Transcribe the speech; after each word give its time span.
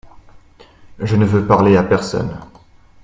Je 0.97 1.15
ne 1.15 1.25
veux 1.25 1.45
parler 1.45 1.77
à 1.77 1.83
personne. 1.83 2.35